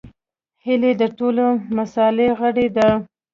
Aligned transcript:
هیلۍ 0.65 0.91
د 1.01 1.03
ټولنې 1.17 1.61
مثالي 1.77 2.27
غړې 2.39 2.67
ده 2.75 2.89